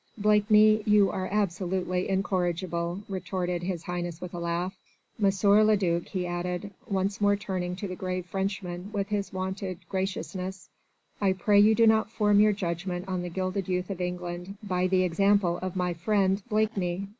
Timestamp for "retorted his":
3.07-3.83